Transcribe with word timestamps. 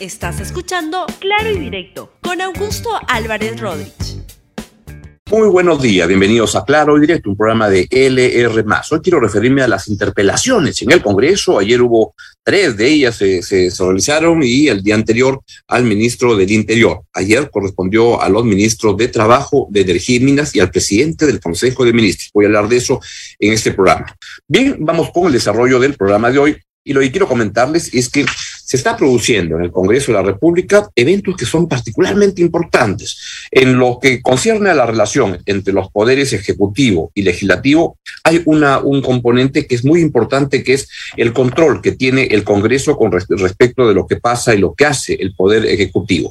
Estás 0.00 0.38
escuchando 0.38 1.06
Claro 1.18 1.50
y 1.50 1.58
Directo 1.58 2.12
con 2.22 2.40
Augusto 2.40 2.88
Álvarez 3.08 3.58
Rodríguez. 3.58 4.18
Muy 5.28 5.48
buenos 5.48 5.82
días, 5.82 6.06
bienvenidos 6.06 6.54
a 6.54 6.64
Claro 6.64 6.96
y 6.96 7.00
Directo, 7.00 7.30
un 7.30 7.36
programa 7.36 7.68
de 7.68 7.88
LR. 7.90 8.64
Hoy 8.92 9.00
quiero 9.02 9.18
referirme 9.18 9.62
a 9.62 9.66
las 9.66 9.88
interpelaciones 9.88 10.80
en 10.82 10.92
el 10.92 11.02
Congreso. 11.02 11.58
Ayer 11.58 11.82
hubo 11.82 12.14
tres 12.44 12.76
de 12.76 12.86
ellas, 12.86 13.16
se, 13.16 13.42
se 13.42 13.70
realizaron 13.76 14.40
y 14.44 14.68
el 14.68 14.84
día 14.84 14.94
anterior 14.94 15.40
al 15.66 15.82
ministro 15.82 16.36
del 16.36 16.52
Interior. 16.52 17.00
Ayer 17.12 17.50
correspondió 17.50 18.22
a 18.22 18.28
los 18.28 18.44
ministros 18.44 18.96
de 18.96 19.08
Trabajo, 19.08 19.66
de 19.68 19.80
Energía 19.80 20.18
y 20.18 20.20
Minas 20.20 20.54
y 20.54 20.60
al 20.60 20.70
presidente 20.70 21.26
del 21.26 21.40
Consejo 21.40 21.84
de 21.84 21.92
Ministros. 21.92 22.30
Voy 22.32 22.44
a 22.44 22.48
hablar 22.48 22.68
de 22.68 22.76
eso 22.76 23.00
en 23.40 23.52
este 23.52 23.72
programa. 23.72 24.14
Bien, 24.46 24.76
vamos 24.78 25.10
con 25.10 25.26
el 25.26 25.32
desarrollo 25.32 25.80
del 25.80 25.94
programa 25.94 26.30
de 26.30 26.38
hoy. 26.38 26.56
Y 26.84 26.94
lo 26.94 27.00
que 27.00 27.10
quiero 27.10 27.28
comentarles 27.28 27.92
es 27.92 28.08
que 28.08 28.24
se 28.68 28.76
está 28.76 28.98
produciendo 28.98 29.56
en 29.56 29.62
el 29.62 29.72
Congreso 29.72 30.12
de 30.12 30.18
la 30.18 30.22
República 30.22 30.90
eventos 30.94 31.34
que 31.36 31.46
son 31.46 31.66
particularmente 31.66 32.42
importantes. 32.42 33.18
En 33.50 33.78
lo 33.78 33.98
que 33.98 34.20
concierne 34.20 34.68
a 34.68 34.74
la 34.74 34.84
relación 34.84 35.38
entre 35.46 35.72
los 35.72 35.90
poderes 35.90 36.34
ejecutivo 36.34 37.10
y 37.14 37.22
legislativo, 37.22 37.96
hay 38.24 38.42
una, 38.44 38.80
un 38.80 39.00
componente 39.00 39.66
que 39.66 39.74
es 39.74 39.86
muy 39.86 40.02
importante, 40.02 40.62
que 40.62 40.74
es 40.74 40.86
el 41.16 41.32
control 41.32 41.80
que 41.80 41.92
tiene 41.92 42.24
el 42.24 42.44
Congreso 42.44 42.98
con 42.98 43.10
respecto 43.10 43.88
de 43.88 43.94
lo 43.94 44.06
que 44.06 44.16
pasa 44.16 44.54
y 44.54 44.58
lo 44.58 44.74
que 44.74 44.84
hace 44.84 45.14
el 45.14 45.34
Poder 45.34 45.64
Ejecutivo. 45.64 46.30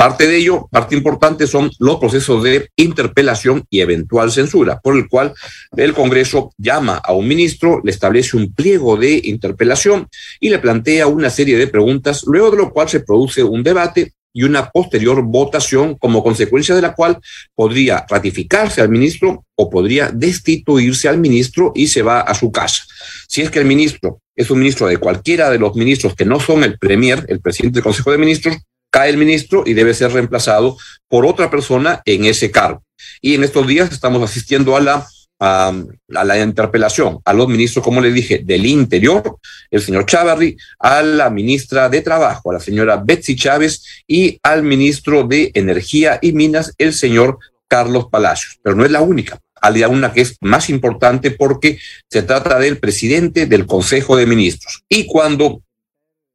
Parte 0.00 0.26
de 0.26 0.38
ello, 0.38 0.66
parte 0.70 0.96
importante 0.96 1.46
son 1.46 1.70
los 1.78 1.98
procesos 1.98 2.42
de 2.42 2.70
interpelación 2.76 3.66
y 3.68 3.82
eventual 3.82 4.32
censura, 4.32 4.80
por 4.80 4.96
el 4.96 5.10
cual 5.10 5.34
el 5.76 5.92
Congreso 5.92 6.54
llama 6.56 6.96
a 7.04 7.12
un 7.12 7.28
ministro, 7.28 7.82
le 7.84 7.90
establece 7.90 8.38
un 8.38 8.54
pliego 8.54 8.96
de 8.96 9.20
interpelación 9.24 10.08
y 10.40 10.48
le 10.48 10.58
plantea 10.58 11.06
una 11.06 11.28
serie 11.28 11.58
de 11.58 11.66
preguntas, 11.66 12.24
luego 12.26 12.50
de 12.50 12.56
lo 12.56 12.70
cual 12.70 12.88
se 12.88 13.00
produce 13.00 13.42
un 13.42 13.62
debate 13.62 14.14
y 14.32 14.44
una 14.44 14.70
posterior 14.70 15.22
votación, 15.22 15.98
como 15.98 16.22
consecuencia 16.22 16.74
de 16.74 16.80
la 16.80 16.94
cual 16.94 17.18
podría 17.54 18.06
ratificarse 18.08 18.80
al 18.80 18.88
ministro 18.88 19.44
o 19.54 19.68
podría 19.68 20.08
destituirse 20.10 21.10
al 21.10 21.18
ministro 21.18 21.72
y 21.74 21.88
se 21.88 22.00
va 22.00 22.22
a 22.22 22.34
su 22.34 22.50
casa. 22.50 22.84
Si 23.28 23.42
es 23.42 23.50
que 23.50 23.58
el 23.58 23.66
ministro 23.66 24.22
es 24.34 24.50
un 24.50 24.60
ministro 24.60 24.86
de 24.86 24.96
cualquiera 24.96 25.50
de 25.50 25.58
los 25.58 25.76
ministros 25.76 26.14
que 26.14 26.24
no 26.24 26.40
son 26.40 26.64
el 26.64 26.78
premier, 26.78 27.26
el 27.28 27.42
presidente 27.42 27.74
del 27.74 27.84
Consejo 27.84 28.12
de 28.12 28.16
Ministros, 28.16 28.56
cae 28.90 29.10
el 29.10 29.16
ministro 29.16 29.62
y 29.66 29.74
debe 29.74 29.94
ser 29.94 30.12
reemplazado 30.12 30.76
por 31.08 31.26
otra 31.26 31.50
persona 31.50 32.02
en 32.04 32.24
ese 32.24 32.50
cargo. 32.50 32.82
Y 33.20 33.34
en 33.34 33.44
estos 33.44 33.66
días 33.66 33.92
estamos 33.92 34.22
asistiendo 34.22 34.76
a 34.76 34.80
la, 34.80 35.06
a, 35.38 35.72
la 36.08 36.38
interpelación 36.38 37.20
a 37.24 37.32
los 37.32 37.48
ministros, 37.48 37.84
como 37.84 38.00
le 38.00 38.12
dije, 38.12 38.42
del 38.44 38.66
Interior, 38.66 39.38
el 39.70 39.80
señor 39.80 40.06
Chávarri, 40.06 40.56
a 40.78 41.02
la 41.02 41.30
ministra 41.30 41.88
de 41.88 42.02
Trabajo, 42.02 42.50
a 42.50 42.54
la 42.54 42.60
señora 42.60 43.02
Betsy 43.02 43.36
Chávez, 43.36 43.82
y 44.06 44.38
al 44.42 44.62
ministro 44.62 45.24
de 45.24 45.50
Energía 45.54 46.18
y 46.20 46.32
Minas, 46.32 46.74
el 46.78 46.92
señor 46.92 47.38
Carlos 47.68 48.08
Palacios. 48.10 48.58
Pero 48.62 48.76
no 48.76 48.84
es 48.84 48.90
la 48.90 49.00
única. 49.00 49.38
Hay 49.62 49.82
una 49.84 50.12
que 50.12 50.22
es 50.22 50.36
más 50.40 50.70
importante 50.70 51.30
porque 51.30 51.78
se 52.08 52.22
trata 52.22 52.58
del 52.58 52.78
presidente 52.78 53.46
del 53.46 53.66
Consejo 53.66 54.16
de 54.16 54.26
Ministros. 54.26 54.82
Y 54.88 55.06
cuando 55.06 55.62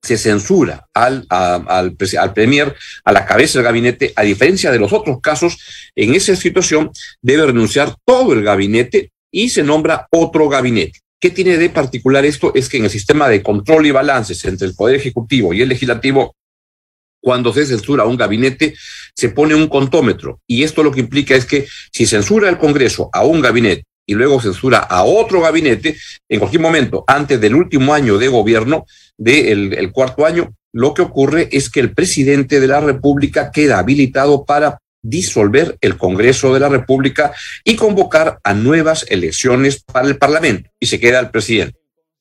se 0.06 0.18
censura 0.18 0.88
al, 0.94 1.26
al, 1.30 1.96
al 2.20 2.34
Premier, 2.34 2.76
a 3.04 3.12
la 3.12 3.26
cabeza 3.26 3.58
del 3.58 3.66
gabinete, 3.66 4.14
a 4.16 4.22
diferencia 4.22 4.72
de 4.72 4.80
los 4.80 4.94
otros 4.94 5.20
casos, 5.20 5.58
en 5.96 6.14
esa 6.14 6.36
situación 6.36 6.92
debe 7.22 7.48
renunciar 7.48 7.96
todo 8.06 8.34
el 8.34 8.44
gabinete 8.44 9.12
y 9.32 9.50
se 9.50 9.64
nombra 9.64 10.08
otro 10.12 10.48
gabinete. 10.48 11.00
¿Qué 11.20 11.32
tiene 11.32 11.58
de 11.58 11.70
particular 11.70 12.24
esto? 12.24 12.54
Es 12.54 12.70
que 12.70 12.78
en 12.78 12.84
el 12.84 12.92
sistema 12.92 13.28
de 13.28 13.42
control 13.42 13.88
y 13.88 13.92
balances 13.92 14.46
entre 14.46 14.68
el 14.68 14.76
Poder 14.76 14.96
Ejecutivo 14.98 15.54
y 15.54 15.62
el 15.64 15.70
Legislativo, 15.70 16.36
cuando 17.20 17.52
se 17.52 17.66
censura 17.66 18.06
un 18.06 18.18
gabinete, 18.18 18.76
se 19.16 19.30
pone 19.30 19.56
un 19.56 19.68
contómetro. 19.68 20.40
Y 20.46 20.62
esto 20.62 20.84
lo 20.84 20.92
que 20.92 21.00
implica 21.00 21.36
es 21.36 21.46
que 21.46 21.68
si 21.92 22.06
censura 22.06 22.48
el 22.48 22.60
Congreso 22.60 23.10
a 23.12 23.26
un 23.26 23.42
gabinete 23.42 23.86
y 24.06 24.14
luego 24.14 24.42
censura 24.42 24.80
a 24.80 25.04
otro 25.04 25.42
gabinete, 25.42 25.98
en 26.30 26.40
cualquier 26.40 26.62
momento, 26.62 27.04
antes 27.08 27.40
del 27.42 27.56
último 27.56 27.94
año 27.94 28.18
de 28.18 28.28
gobierno, 28.28 28.86
del 29.18 29.74
el 29.74 29.92
cuarto 29.92 30.26
año, 30.26 30.54
lo 30.72 30.94
que 30.94 31.02
ocurre 31.02 31.50
es 31.52 31.70
que 31.70 31.80
el 31.80 31.94
presidente 31.94 32.60
de 32.60 32.68
la 32.68 32.82
República 32.82 33.52
queda 33.52 33.80
habilitado 33.80 34.46
para 34.46 34.80
disolver 35.02 35.78
el 35.82 35.98
Congreso 35.98 36.54
de 36.54 36.60
la 36.60 36.70
República 36.70 37.32
y 37.64 37.76
convocar 37.76 38.40
a 38.44 38.54
nuevas 38.54 39.06
elecciones 39.10 39.84
para 39.84 40.08
el 40.08 40.18
Parlamento 40.18 40.70
y 40.80 40.88
se 40.88 41.00
queda 41.00 41.20
el 41.20 41.30
presidente. 41.30 41.78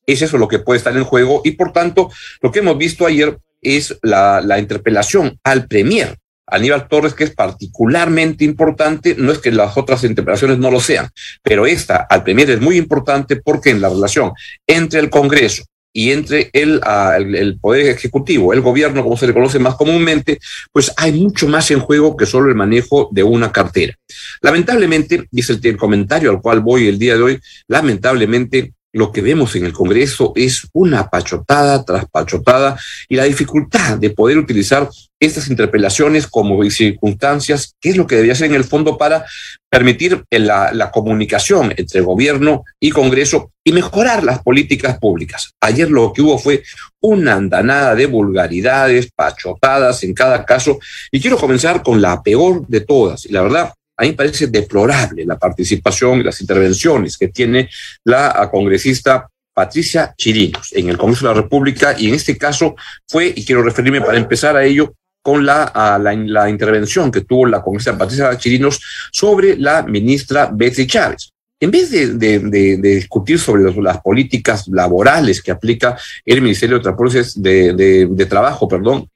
Es 0.06 0.22
eso 0.22 0.36
lo 0.38 0.48
que 0.48 0.58
puede 0.58 0.78
estar 0.78 0.96
en 0.96 1.04
juego 1.04 1.40
y 1.44 1.52
por 1.52 1.72
tanto 1.72 2.10
lo 2.42 2.52
que 2.52 2.58
hemos 2.58 2.76
visto 2.76 3.06
ayer 3.06 3.38
es 3.62 3.98
la, 4.02 4.42
la 4.42 4.58
interpelación 4.58 5.38
al 5.42 5.66
Premier 5.66 6.18
Aníbal 6.46 6.88
Torres, 6.88 7.14
que 7.14 7.24
es 7.24 7.34
particularmente 7.34 8.44
importante, 8.44 9.14
no 9.18 9.32
es 9.32 9.38
que 9.38 9.50
las 9.50 9.76
otras 9.76 10.04
interpelaciones 10.04 10.58
no 10.58 10.70
lo 10.70 10.80
sean, 10.80 11.08
pero 11.42 11.66
esta 11.66 12.06
al 12.08 12.22
Premier 12.22 12.50
es 12.50 12.60
muy 12.60 12.76
importante 12.76 13.36
porque 13.36 13.70
en 13.70 13.80
la 13.80 13.88
relación 13.88 14.32
entre 14.66 15.00
el 15.00 15.10
Congreso 15.10 15.64
y 15.96 16.10
entre 16.10 16.50
el, 16.52 16.80
uh, 16.84 17.20
el, 17.20 17.58
Poder 17.60 17.86
Ejecutivo, 17.86 18.52
el 18.52 18.60
gobierno, 18.60 19.02
como 19.02 19.16
se 19.16 19.28
le 19.28 19.32
conoce 19.32 19.60
más 19.60 19.76
comúnmente, 19.76 20.40
pues 20.72 20.92
hay 20.96 21.12
mucho 21.12 21.46
más 21.46 21.70
en 21.70 21.78
juego 21.78 22.16
que 22.16 22.26
solo 22.26 22.48
el 22.48 22.56
manejo 22.56 23.08
de 23.12 23.22
una 23.22 23.52
cartera. 23.52 23.94
Lamentablemente, 24.42 25.28
dice 25.30 25.58
el 25.62 25.76
comentario 25.76 26.30
al 26.30 26.42
cual 26.42 26.60
voy 26.60 26.88
el 26.88 26.98
día 26.98 27.14
de 27.14 27.22
hoy, 27.22 27.40
lamentablemente 27.68 28.72
lo 28.94 29.10
que 29.10 29.22
vemos 29.22 29.54
en 29.56 29.64
el 29.66 29.72
Congreso 29.72 30.32
es 30.36 30.68
una 30.72 31.10
pachotada 31.10 31.84
tras 31.84 32.06
pachotada 32.06 32.78
y 33.08 33.16
la 33.16 33.24
dificultad 33.24 33.98
de 33.98 34.10
poder 34.10 34.38
utilizar 34.38 34.88
estas 35.18 35.48
interpelaciones 35.48 36.28
como 36.28 36.62
circunstancias, 36.70 37.74
que 37.80 37.90
es 37.90 37.96
lo 37.96 38.06
que 38.06 38.14
debería 38.14 38.36
ser 38.36 38.50
en 38.50 38.54
el 38.54 38.62
fondo 38.64 38.96
para 38.96 39.24
permitir 39.68 40.22
la, 40.30 40.72
la 40.72 40.92
comunicación 40.92 41.74
entre 41.76 42.02
gobierno 42.02 42.62
y 42.78 42.90
Congreso 42.90 43.50
y 43.64 43.72
mejorar 43.72 44.22
las 44.22 44.42
políticas 44.42 44.96
públicas. 44.98 45.50
Ayer 45.60 45.90
lo 45.90 46.12
que 46.12 46.22
hubo 46.22 46.38
fue 46.38 46.62
una 47.00 47.34
andanada 47.34 47.96
de 47.96 48.06
vulgaridades, 48.06 49.10
pachotadas 49.12 50.04
en 50.04 50.14
cada 50.14 50.44
caso, 50.44 50.78
y 51.10 51.20
quiero 51.20 51.36
comenzar 51.36 51.82
con 51.82 52.00
la 52.00 52.22
peor 52.22 52.64
de 52.68 52.82
todas, 52.82 53.26
y 53.26 53.32
la 53.32 53.42
verdad, 53.42 53.72
a 53.96 54.02
mí 54.02 54.08
me 54.08 54.14
parece 54.14 54.48
deplorable 54.48 55.24
la 55.24 55.38
participación 55.38 56.20
y 56.20 56.24
las 56.24 56.40
intervenciones 56.40 57.16
que 57.16 57.28
tiene 57.28 57.68
la 58.04 58.48
congresista 58.50 59.28
Patricia 59.54 60.12
Chirinos 60.16 60.72
en 60.72 60.88
el 60.88 60.98
Congreso 60.98 61.28
de 61.28 61.34
la 61.34 61.40
República 61.40 61.94
y 61.96 62.08
en 62.08 62.14
este 62.14 62.36
caso 62.36 62.74
fue, 63.08 63.32
y 63.34 63.44
quiero 63.44 63.62
referirme 63.62 64.00
para 64.00 64.18
empezar 64.18 64.56
a 64.56 64.64
ello, 64.64 64.94
con 65.22 65.46
la, 65.46 65.72
la, 66.02 66.12
la, 66.12 66.50
intervención 66.50 67.10
que 67.10 67.22
tuvo 67.22 67.46
la 67.46 67.62
congresista 67.62 67.96
Patricia 67.96 68.36
Chirinos 68.36 68.78
sobre 69.10 69.56
la 69.56 69.82
ministra 69.82 70.50
Betsy 70.52 70.86
Chávez. 70.86 71.30
En 71.58 71.70
vez 71.70 71.90
de, 71.90 72.76
discutir 72.76 73.38
sobre 73.38 73.72
las 73.80 74.02
políticas 74.02 74.68
laborales 74.68 75.40
que 75.40 75.50
aplica 75.50 75.96
el 76.26 76.42
Ministerio 76.42 76.76
de 76.76 76.82
Transportes 76.82 77.42
de 77.42 78.26
Trabajo, 78.28 78.68
perdón, 78.68 79.08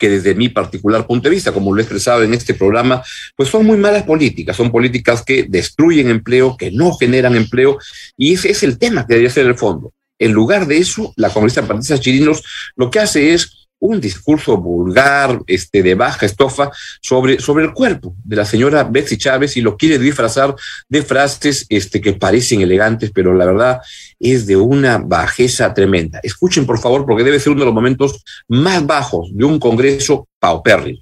que 0.00 0.08
desde 0.08 0.34
mi 0.34 0.48
particular 0.48 1.06
punto 1.06 1.28
de 1.28 1.34
vista, 1.34 1.52
como 1.52 1.72
lo 1.72 1.78
he 1.78 1.82
expresado 1.82 2.24
en 2.24 2.32
este 2.32 2.54
programa, 2.54 3.02
pues 3.36 3.50
son 3.50 3.66
muy 3.66 3.76
malas 3.76 4.02
políticas, 4.04 4.56
son 4.56 4.72
políticas 4.72 5.22
que 5.22 5.44
destruyen 5.46 6.08
empleo, 6.08 6.56
que 6.56 6.72
no 6.72 6.94
generan 6.94 7.36
empleo, 7.36 7.78
y 8.16 8.32
ese 8.32 8.50
es 8.50 8.62
el 8.62 8.78
tema 8.78 9.06
que 9.06 9.14
debería 9.14 9.30
ser 9.30 9.46
el 9.46 9.56
fondo. 9.56 9.92
En 10.18 10.32
lugar 10.32 10.66
de 10.66 10.78
eso, 10.78 11.12
la 11.16 11.30
congresista 11.30 11.66
Patricia 11.66 11.98
Chirinos 11.98 12.42
lo 12.76 12.90
que 12.90 12.98
hace 12.98 13.34
es 13.34 13.59
un 13.80 14.00
discurso 14.00 14.56
vulgar, 14.56 15.40
este, 15.46 15.82
de 15.82 15.94
baja 15.94 16.26
estofa 16.26 16.70
sobre, 17.00 17.40
sobre 17.40 17.64
el 17.64 17.72
cuerpo 17.72 18.14
de 18.22 18.36
la 18.36 18.44
señora 18.44 18.84
Betsy 18.84 19.18
Chávez 19.18 19.56
y 19.56 19.62
lo 19.62 19.76
quiere 19.76 19.98
disfrazar 19.98 20.54
de 20.88 21.02
frases 21.02 21.66
este, 21.68 22.00
que 22.00 22.12
parecen 22.12 22.60
elegantes, 22.60 23.10
pero 23.12 23.34
la 23.34 23.46
verdad 23.46 23.80
es 24.18 24.46
de 24.46 24.56
una 24.56 24.98
bajeza 24.98 25.72
tremenda. 25.74 26.20
Escuchen, 26.22 26.66
por 26.66 26.78
favor, 26.78 27.06
porque 27.06 27.24
debe 27.24 27.40
ser 27.40 27.52
uno 27.52 27.60
de 27.60 27.66
los 27.66 27.74
momentos 27.74 28.22
más 28.48 28.86
bajos 28.86 29.30
de 29.32 29.44
un 29.44 29.58
congreso 29.58 30.28
paupérrimo. 30.38 31.00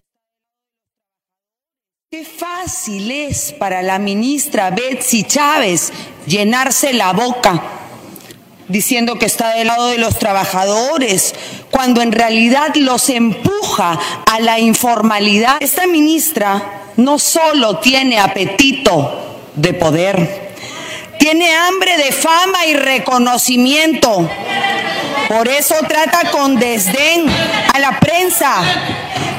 Qué 2.11 2.25
fácil 2.25 3.11
es 3.11 3.53
para 3.59 3.83
la 3.83 3.99
ministra 3.99 4.71
Betsy 4.71 5.25
Chávez 5.25 5.93
llenarse 6.27 6.95
la 6.95 7.13
boca 7.13 7.78
diciendo 8.69 9.19
que 9.19 9.27
está 9.27 9.55
del 9.55 9.67
lado 9.67 9.89
de 9.89 9.99
los 9.99 10.19
trabajadores, 10.19 11.35
cuando 11.71 12.03
en 12.03 12.13
realidad 12.13 12.75
los 12.77 13.09
empuja 13.09 13.99
a 14.27 14.41
la 14.41 14.59
informalidad. 14.59 15.57
Esta 15.61 15.87
ministra 15.87 16.83
no 16.97 17.19
solo 17.19 17.79
tiene 17.79 18.19
apetito 18.19 19.41
de 19.55 19.75
poder, 19.75 20.49
tiene 21.19 21.55
hambre 21.55 21.97
de 21.97 22.13
fama 22.13 22.67
y 22.67 22.75
reconocimiento. 22.75 24.29
Por 25.29 25.49
eso 25.49 25.75
trata 25.87 26.31
con 26.31 26.57
desdén 26.57 27.27
a 27.75 27.79
la 27.79 28.01
prensa 28.01 28.63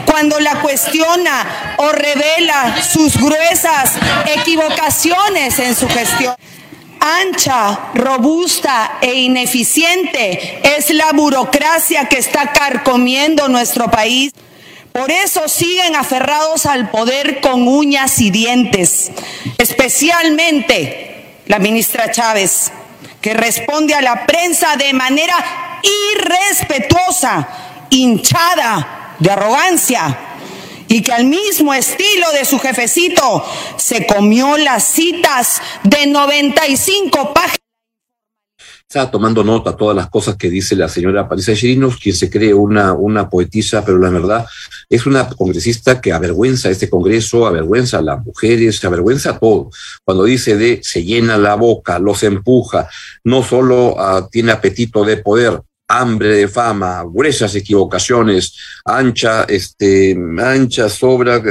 cuando 0.06 0.40
la 0.40 0.62
cuestiona 0.62 1.76
o 1.78 1.92
revela 1.92 2.81
sus 2.84 3.18
gruesas 3.18 3.94
equivocaciones 4.36 5.58
en 5.60 5.76
su 5.76 5.88
gestión. 5.88 6.36
Ancha, 7.00 7.92
robusta 7.94 8.98
e 9.01 9.13
ineficiente 9.13 10.62
es 10.78 10.90
la 10.92 11.12
burocracia 11.13 12.06
que 12.06 12.18
está 12.18 12.51
carcomiendo 12.51 13.48
nuestro 13.48 13.90
país. 13.90 14.31
Por 14.92 15.12
eso 15.12 15.48
siguen 15.48 15.96
aferrados 15.96 16.66
al 16.66 16.90
poder 16.90 17.42
con 17.42 17.68
uñas 17.68 18.19
y 18.19 18.31
dientes, 18.31 19.12
especialmente 19.57 21.42
la 21.46 21.60
ministra 21.60 22.12
Chávez, 22.12 22.72
que 23.22 23.34
responde 23.34 23.94
a 23.94 24.02
la 24.02 24.25
prensa 24.25 24.75
de 24.75 24.94
manera 24.94 25.36
irrespetuosa, 26.13 27.48
hinchada 27.90 29.16
de 29.19 29.31
arrogancia 29.31 30.29
y 30.90 31.02
que 31.02 31.14
al 31.14 31.26
mismo 31.26 31.74
estilo 31.74 32.32
de 32.38 32.44
su 32.44 32.60
jefecito 32.60 33.46
se 33.78 34.06
comió 34.06 34.58
las 34.58 34.84
citas 34.84 35.62
de 35.84 36.08
95 36.08 37.34
páginas. 37.34 37.60
Estaba 38.82 39.12
tomando 39.12 39.44
nota 39.44 39.78
todas 39.78 39.96
las 39.96 40.10
cosas 40.10 40.36
que 40.36 40.50
dice 40.50 40.76
la 40.76 40.90
señora 40.90 41.30
Parisa 41.30 41.54
Chirinos, 41.54 41.98
quien 41.98 42.16
se 42.16 42.28
cree 42.28 42.56
una, 42.56 42.94
una 42.94 43.30
poetisa, 43.30 43.86
pero 43.86 44.00
la 44.00 44.10
verdad 44.10 44.48
es 44.90 45.06
una 45.06 45.30
congresista 45.30 46.02
que 46.02 46.12
avergüenza 46.12 46.72
este 46.72 46.90
Congreso, 46.90 47.46
avergüenza 47.46 48.00
a 48.00 48.02
las 48.02 48.26
mujeres, 48.26 48.84
avergüenza 48.84 49.30
a 49.30 49.38
todo. 49.38 49.70
Cuando 50.04 50.24
dice 50.24 50.58
de 50.58 50.80
se 50.82 51.04
llena 51.04 51.38
la 51.38 51.54
boca, 51.54 52.00
los 52.00 52.24
empuja, 52.24 52.90
no 53.24 53.44
solo 53.44 53.94
uh, 53.94 54.28
tiene 54.32 54.52
apetito 54.52 55.06
de 55.06 55.18
poder, 55.18 55.62
hambre 55.90 56.36
de 56.38 56.48
fama, 56.48 57.04
gruesas 57.04 57.56
equivocaciones, 57.56 58.56
ancha, 58.86 59.44
este, 59.46 60.16
ancha, 60.38 60.88
sobra, 60.88 61.42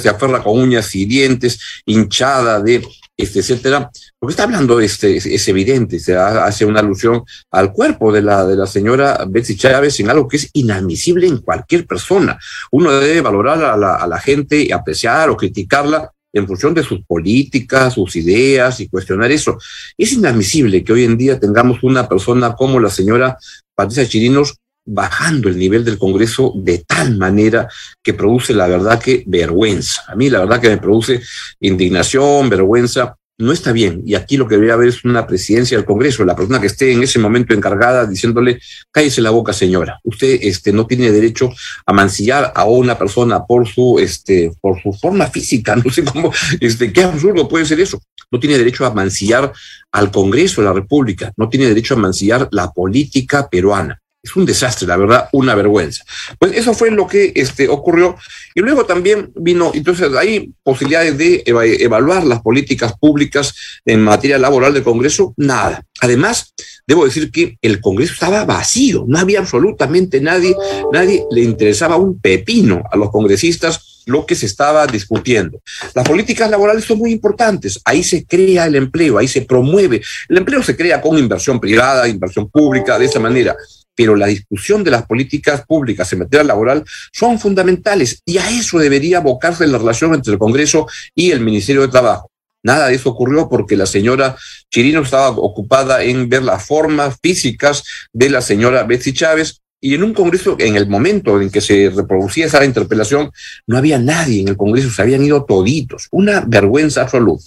se 0.00 0.08
aferra 0.08 0.42
con 0.42 0.60
uñas 0.60 0.94
y 0.96 1.06
dientes, 1.06 1.60
hinchada 1.86 2.60
de, 2.60 2.84
este, 3.16 3.38
etcétera. 3.38 3.90
Lo 4.20 4.26
que 4.26 4.32
está 4.32 4.42
hablando 4.42 4.80
este, 4.80 5.16
es, 5.16 5.26
es 5.26 5.46
evidente, 5.48 6.00
se 6.00 6.16
hace 6.16 6.64
una 6.64 6.80
alusión 6.80 7.22
al 7.52 7.72
cuerpo 7.72 8.12
de 8.12 8.22
la, 8.22 8.44
de 8.44 8.56
la 8.56 8.66
señora 8.66 9.24
Betsy 9.28 9.56
Chávez 9.56 10.00
en 10.00 10.10
algo 10.10 10.26
que 10.26 10.38
es 10.38 10.50
inadmisible 10.54 11.28
en 11.28 11.38
cualquier 11.38 11.86
persona. 11.86 12.36
Uno 12.72 12.90
debe 12.90 13.20
valorar 13.20 13.62
a 13.62 13.76
la, 13.76 13.94
a 13.94 14.06
la 14.08 14.18
gente 14.18 14.60
y 14.60 14.72
apreciar 14.72 15.30
o 15.30 15.36
criticarla 15.36 16.10
en 16.32 16.48
función 16.48 16.74
de 16.74 16.82
sus 16.82 17.00
políticas, 17.04 17.94
sus 17.94 18.16
ideas 18.16 18.80
y 18.80 18.88
cuestionar 18.88 19.30
eso. 19.30 19.56
Es 19.96 20.12
inadmisible 20.12 20.82
que 20.82 20.92
hoy 20.92 21.04
en 21.04 21.16
día 21.16 21.38
tengamos 21.38 21.84
una 21.84 22.08
persona 22.08 22.56
como 22.56 22.80
la 22.80 22.90
señora 22.90 23.38
Patricia 23.74 24.08
Chirinos 24.08 24.56
bajando 24.86 25.48
el 25.48 25.58
nivel 25.58 25.84
del 25.84 25.98
Congreso 25.98 26.52
de 26.56 26.84
tal 26.86 27.16
manera 27.16 27.68
que 28.02 28.14
produce 28.14 28.52
la 28.52 28.66
verdad 28.66 29.00
que 29.00 29.24
vergüenza. 29.26 30.02
A 30.08 30.14
mí 30.14 30.28
la 30.28 30.40
verdad 30.40 30.60
que 30.60 30.68
me 30.68 30.76
produce 30.76 31.22
indignación, 31.60 32.50
vergüenza. 32.50 33.16
No 33.36 33.52
está 33.52 33.72
bien. 33.72 34.02
Y 34.06 34.14
aquí 34.14 34.36
lo 34.36 34.46
que 34.46 34.54
debería 34.54 34.74
haber 34.74 34.88
es 34.88 35.04
una 35.04 35.26
presidencia 35.26 35.76
del 35.76 35.84
Congreso, 35.84 36.24
la 36.24 36.36
persona 36.36 36.60
que 36.60 36.68
esté 36.68 36.92
en 36.92 37.02
ese 37.02 37.18
momento 37.18 37.52
encargada 37.52 38.06
diciéndole, 38.06 38.60
cállese 38.92 39.20
la 39.20 39.30
boca, 39.30 39.52
señora. 39.52 39.98
Usted 40.04 40.38
este, 40.42 40.72
no 40.72 40.86
tiene 40.86 41.10
derecho 41.10 41.50
a 41.84 41.92
mancillar 41.92 42.52
a 42.54 42.64
una 42.64 42.96
persona 42.96 43.44
por 43.44 43.66
su, 43.66 43.98
este, 43.98 44.52
por 44.60 44.80
su 44.80 44.92
forma 44.92 45.26
física. 45.26 45.74
No 45.84 45.90
sé 45.90 46.04
cómo, 46.04 46.32
este, 46.60 46.92
qué 46.92 47.02
absurdo 47.02 47.48
puede 47.48 47.66
ser 47.66 47.80
eso. 47.80 48.00
No 48.30 48.38
tiene 48.38 48.56
derecho 48.56 48.86
a 48.86 48.94
mancillar 48.94 49.52
al 49.90 50.10
Congreso 50.10 50.60
de 50.60 50.68
la 50.68 50.72
República. 50.72 51.32
No 51.36 51.48
tiene 51.48 51.66
derecho 51.66 51.94
a 51.94 51.98
mancillar 51.98 52.48
la 52.52 52.70
política 52.72 53.48
peruana 53.48 54.00
es 54.24 54.34
un 54.36 54.46
desastre, 54.46 54.88
la 54.88 54.96
verdad, 54.96 55.28
una 55.32 55.54
vergüenza. 55.54 56.02
Pues 56.38 56.56
eso 56.56 56.72
fue 56.72 56.90
lo 56.90 57.06
que 57.06 57.32
este, 57.34 57.68
ocurrió. 57.68 58.16
Y 58.54 58.60
luego 58.60 58.86
también 58.86 59.30
vino, 59.36 59.70
entonces 59.74 60.10
hay 60.16 60.50
posibilidades 60.62 61.18
de 61.18 61.42
eva 61.44 61.66
evaluar 61.66 62.24
las 62.24 62.40
políticas 62.40 62.94
públicas 62.98 63.54
en 63.84 64.02
materia 64.02 64.38
laboral 64.38 64.72
del 64.72 64.82
Congreso, 64.82 65.34
nada. 65.36 65.84
Además, 66.00 66.54
debo 66.86 67.04
decir 67.04 67.30
que 67.30 67.58
el 67.60 67.82
Congreso 67.82 68.14
estaba 68.14 68.46
vacío, 68.46 69.04
no 69.06 69.18
había 69.18 69.40
absolutamente 69.40 70.20
nadie, 70.22 70.56
nadie 70.90 71.24
le 71.30 71.42
interesaba 71.42 71.96
un 71.96 72.18
pepino 72.18 72.82
a 72.90 72.96
los 72.96 73.10
congresistas 73.10 73.90
lo 74.06 74.26
que 74.26 74.34
se 74.34 74.44
estaba 74.46 74.86
discutiendo. 74.86 75.60
Las 75.94 76.06
políticas 76.06 76.50
laborales 76.50 76.84
son 76.84 76.98
muy 76.98 77.10
importantes, 77.10 77.80
ahí 77.84 78.02
se 78.02 78.26
crea 78.26 78.66
el 78.66 78.76
empleo, 78.76 79.16
ahí 79.16 79.28
se 79.28 79.42
promueve. 79.42 80.02
El 80.28 80.38
empleo 80.38 80.62
se 80.62 80.76
crea 80.76 81.00
con 81.00 81.18
inversión 81.18 81.58
privada, 81.58 82.06
inversión 82.06 82.50
pública, 82.50 82.98
de 82.98 83.06
esa 83.06 83.20
manera 83.20 83.56
pero 83.94 84.16
la 84.16 84.26
discusión 84.26 84.84
de 84.84 84.90
las 84.90 85.06
políticas 85.06 85.64
públicas 85.66 86.12
en 86.12 86.20
materia 86.20 86.44
laboral 86.44 86.84
son 87.12 87.38
fundamentales 87.38 88.20
y 88.24 88.38
a 88.38 88.50
eso 88.50 88.78
debería 88.78 89.18
abocarse 89.18 89.66
la 89.66 89.78
relación 89.78 90.14
entre 90.14 90.32
el 90.32 90.38
Congreso 90.38 90.86
y 91.14 91.30
el 91.30 91.40
Ministerio 91.40 91.82
de 91.82 91.88
Trabajo. 91.88 92.30
Nada 92.62 92.88
de 92.88 92.94
eso 92.94 93.10
ocurrió 93.10 93.48
porque 93.48 93.76
la 93.76 93.86
señora 93.86 94.36
Chirino 94.70 95.02
estaba 95.02 95.28
ocupada 95.28 96.02
en 96.02 96.28
ver 96.28 96.42
las 96.42 96.66
formas 96.66 97.18
físicas 97.22 97.84
de 98.12 98.30
la 98.30 98.40
señora 98.40 98.84
Betsy 98.84 99.12
Chávez 99.12 99.60
y 99.84 99.92
en 99.92 100.02
un 100.02 100.14
Congreso, 100.14 100.56
en 100.58 100.76
el 100.76 100.88
momento 100.88 101.42
en 101.42 101.50
que 101.50 101.60
se 101.60 101.92
reproducía 101.94 102.46
esa 102.46 102.64
interpelación, 102.64 103.30
no 103.66 103.76
había 103.76 103.98
nadie 103.98 104.40
en 104.40 104.48
el 104.48 104.56
Congreso, 104.56 104.88
se 104.88 105.02
habían 105.02 105.22
ido 105.22 105.44
toditos. 105.44 106.08
Una 106.10 106.40
vergüenza 106.40 107.02
absoluta. 107.02 107.44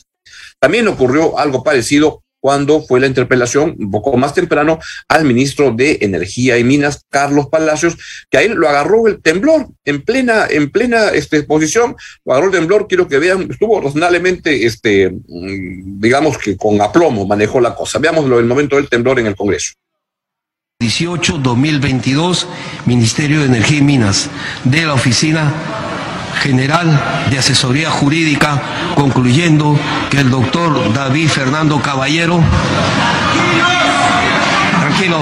También 0.59 0.87
ocurrió 0.87 1.39
algo 1.39 1.63
parecido 1.63 2.21
cuando 2.39 2.81
fue 2.81 2.99
la 2.99 3.07
interpelación 3.07 3.75
un 3.77 3.91
poco 3.91 4.15
más 4.17 4.33
temprano 4.33 4.79
al 5.07 5.25
ministro 5.25 5.71
de 5.71 5.99
Energía 6.01 6.57
y 6.57 6.63
Minas, 6.63 7.05
Carlos 7.09 7.47
Palacios, 7.47 7.97
que 8.29 8.37
ahí 8.37 8.49
lo 8.49 8.69
agarró 8.69 9.07
el 9.07 9.21
temblor 9.21 9.67
en 9.85 10.01
plena, 10.01 10.47
en 10.49 10.69
plena 10.69 11.09
este, 11.09 11.37
exposición, 11.37 11.95
lo 12.25 12.33
agarró 12.33 12.47
el 12.47 12.53
temblor, 12.53 12.87
quiero 12.87 13.07
que 13.07 13.19
vean, 13.19 13.47
estuvo 13.49 13.81
razonablemente, 13.81 14.65
este, 14.65 15.11
digamos 15.27 16.37
que 16.37 16.55
con 16.57 16.81
aplomo 16.81 17.25
manejó 17.25 17.59
la 17.59 17.75
cosa. 17.75 17.99
Veámoslo 17.99 18.39
el 18.39 18.45
momento 18.45 18.75
del 18.75 18.89
temblor 18.89 19.19
en 19.19 19.27
el 19.27 19.35
Congreso. 19.35 19.73
18-2022, 20.79 22.45
Ministerio 22.85 23.39
de 23.39 23.47
Energía 23.47 23.79
y 23.79 23.81
Minas, 23.81 24.29
de 24.63 24.85
la 24.85 24.93
Oficina 24.93 25.86
General 26.41 27.27
de 27.29 27.39
Asesoría 27.39 27.89
Jurídica, 27.89 28.61
concluyendo 28.95 29.77
que 30.09 30.19
el 30.19 30.29
doctor 30.29 30.93
David 30.93 31.29
Fernando 31.29 31.81
Caballero. 31.81 32.41
Tranquilo. 34.79 35.19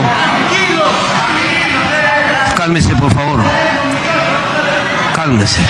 Cálmese, 2.56 2.96
por 2.96 3.14
favor. 3.14 3.42
Cálmese. 5.14 5.62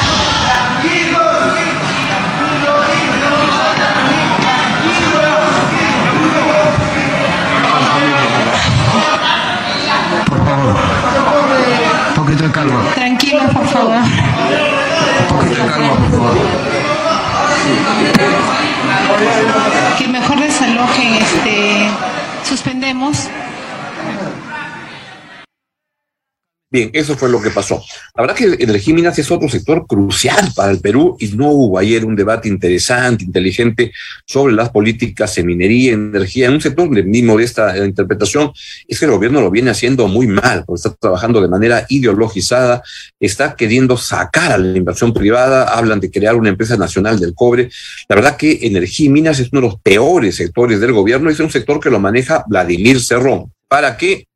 Bien, 26.76 26.90
eso 26.92 27.16
fue 27.16 27.30
lo 27.30 27.42
que 27.42 27.52
pasó. 27.52 27.82
La 28.18 28.24
verdad 28.24 28.36
que 28.36 28.62
Energía 28.62 28.92
y 28.92 28.96
Minas 28.96 29.18
es 29.18 29.32
otro 29.32 29.48
sector 29.48 29.88
crucial 29.88 30.52
para 30.54 30.74
el 30.74 30.82
Perú 30.82 31.16
y 31.22 31.30
no 31.30 31.50
hubo 31.50 31.80
ayer 31.80 32.04
un 32.04 32.18
debate 32.18 32.50
interesante, 32.50 33.24
inteligente 33.24 33.94
sobre 34.26 34.54
las 34.54 34.72
políticas 34.72 35.38
en 35.38 35.46
minería, 35.46 35.94
energía, 35.94 36.48
en 36.48 36.56
un 36.56 36.60
sector 36.60 36.90
de 36.90 37.04
mi 37.04 37.22
modesta 37.22 37.78
interpretación 37.78 38.52
es 38.90 39.00
que 39.00 39.06
el 39.06 39.12
gobierno 39.12 39.40
lo 39.40 39.52
viene 39.52 39.70
haciendo 39.70 40.10
muy 40.10 40.28
mal, 40.28 40.66
porque 40.66 40.80
está 40.80 40.94
trabajando 41.00 41.40
de 41.40 41.48
manera 41.48 41.86
ideologizada, 41.88 42.84
está 43.22 43.56
queriendo 43.56 43.96
sacar 43.96 44.52
a 44.52 44.58
la 44.58 44.78
inversión 44.78 45.14
privada, 45.14 45.70
hablan 45.70 46.02
de 46.02 46.12
crear 46.12 46.36
una 46.36 46.50
empresa 46.50 46.76
nacional 46.76 47.22
del 47.22 47.34
cobre. 47.34 47.70
La 48.10 48.18
verdad 48.18 48.36
que 48.36 48.60
Energía 48.64 49.06
y 49.06 49.10
Minas 49.12 49.40
es 49.40 49.48
uno 49.54 49.62
de 49.62 49.68
los 49.68 49.80
peores 49.80 50.36
sectores 50.36 50.82
del 50.82 50.92
gobierno, 50.92 51.30
es 51.30 51.40
un 51.40 51.50
sector 51.50 51.80
que 51.80 51.90
lo 51.90 52.02
maneja 52.02 52.44
Vladimir 52.50 53.00
Cerrón. 53.00 53.54
¿Para 53.70 53.96
qué? 53.96 54.28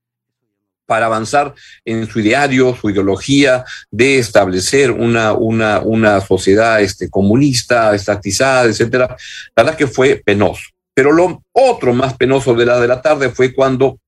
Para 0.89 1.05
avanzar 1.05 1.53
en 1.85 2.07
su 2.07 2.19
ideario, 2.19 2.75
su 2.75 2.89
ideología 2.89 3.63
de 3.91 4.17
establecer 4.17 4.89
una, 4.89 5.33
una, 5.33 5.81
una 5.81 6.19
sociedad 6.19 6.81
este, 6.81 7.11
comunista, 7.11 7.93
estatizada, 7.93 8.65
etcétera. 8.65 9.15
La 9.55 9.63
verdad 9.63 9.77
que 9.77 9.85
fue 9.85 10.19
penoso. 10.25 10.63
Pero 10.95 11.11
lo 11.11 11.43
otro 11.51 11.93
más 11.93 12.15
penoso 12.15 12.55
de 12.55 12.65
la 12.65 12.79
de 12.79 12.87
la 12.87 13.03
tarde 13.03 13.29
fue 13.29 13.53
cuando 13.53 13.99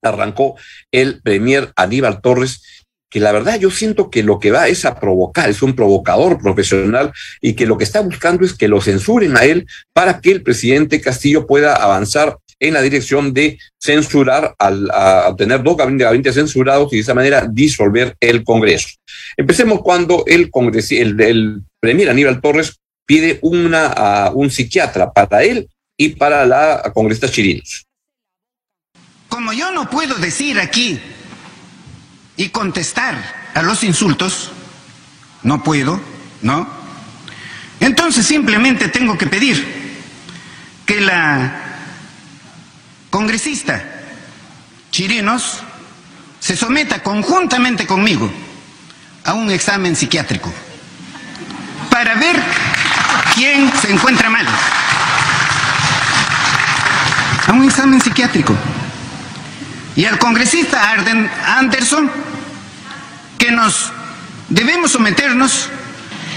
arrancó 0.00 0.54
el 0.92 1.20
premier 1.22 1.72
Aníbal 1.74 2.20
Torres, 2.20 2.62
que 3.10 3.18
la 3.18 3.32
verdad 3.32 3.58
yo 3.58 3.72
siento 3.72 4.10
que 4.10 4.22
lo 4.22 4.38
que 4.38 4.52
va 4.52 4.68
es 4.68 4.84
a 4.84 4.94
provocar, 5.00 5.50
es 5.50 5.60
un 5.60 5.74
provocador 5.74 6.38
profesional 6.38 7.12
y 7.40 7.54
que 7.54 7.66
lo 7.66 7.76
que 7.76 7.82
está 7.82 8.00
buscando 8.00 8.44
es 8.46 8.54
que 8.54 8.68
lo 8.68 8.80
censuren 8.80 9.36
a 9.36 9.44
él 9.44 9.66
para 9.92 10.20
que 10.20 10.30
el 10.30 10.44
presidente 10.44 11.00
Castillo 11.00 11.48
pueda 11.48 11.74
avanzar 11.74 12.38
en 12.60 12.74
la 12.74 12.82
dirección 12.82 13.32
de 13.32 13.58
censurar, 13.80 14.54
al, 14.58 14.88
a, 14.92 15.34
tener 15.36 15.62
dos 15.62 15.76
gabinetes, 15.76 16.34
censurados 16.34 16.92
y 16.92 16.96
de 16.96 17.02
esa 17.02 17.14
manera 17.14 17.48
disolver 17.50 18.14
el 18.20 18.44
Congreso. 18.44 18.88
Empecemos 19.36 19.80
cuando 19.80 20.24
el, 20.26 20.50
congres, 20.50 20.92
el, 20.92 21.20
el 21.20 21.62
premier 21.80 22.10
Aníbal 22.10 22.40
Torres 22.40 22.76
pide 23.06 23.38
una, 23.42 24.30
un 24.34 24.50
psiquiatra 24.50 25.10
para 25.10 25.42
él 25.42 25.68
y 25.96 26.10
para 26.10 26.46
la 26.46 26.92
congresista 26.94 27.30
Chirinos. 27.30 27.86
Como 29.28 29.52
yo 29.52 29.72
no 29.72 29.88
puedo 29.90 30.14
decir 30.16 30.60
aquí 30.60 31.00
y 32.36 32.48
contestar 32.50 33.50
a 33.54 33.62
los 33.62 33.82
insultos, 33.82 34.52
no 35.42 35.62
puedo, 35.62 36.00
¿no? 36.42 36.68
Entonces 37.80 38.26
simplemente 38.26 38.88
tengo 38.88 39.16
que 39.16 39.26
pedir 39.26 39.64
que 40.86 41.00
la 41.00 41.69
congresista 43.10 43.82
Chirinos 44.90 45.60
se 46.38 46.56
someta 46.56 47.02
conjuntamente 47.02 47.86
conmigo 47.86 48.30
a 49.24 49.34
un 49.34 49.50
examen 49.50 49.94
psiquiátrico 49.94 50.50
para 51.90 52.14
ver 52.14 52.40
quién 53.34 53.70
se 53.80 53.92
encuentra 53.92 54.30
mal. 54.30 54.46
A 57.46 57.52
un 57.52 57.64
examen 57.64 58.00
psiquiátrico. 58.00 58.54
Y 59.96 60.04
al 60.04 60.18
congresista 60.18 60.90
Arden 60.90 61.30
Anderson 61.46 62.10
que 63.38 63.50
nos 63.50 63.92
debemos 64.48 64.92
someternos 64.92 65.68